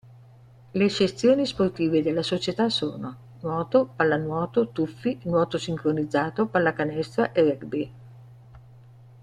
La 0.73 0.89
sezioni 0.89 1.45
sportive 1.45 2.01
della 2.01 2.23
società 2.23 2.69
sono: 2.69 3.37
nuoto, 3.41 3.85
pallanuoto, 3.95 4.69
tuffi, 4.69 5.19
nuoto 5.25 5.59
sincronizzato, 5.59 6.47
pallacanestro 6.47 7.31
e 7.35 7.41
rugby. 7.47 7.93